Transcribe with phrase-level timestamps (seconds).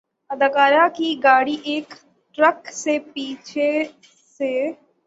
[0.29, 1.93] اداکارہ کی گاڑی ایک
[2.37, 3.71] ٹرک سے پیچھے
[4.39, 4.51] سے